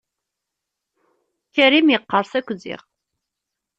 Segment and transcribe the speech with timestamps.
[1.53, 2.81] Karim yeqqers akk ziɣ.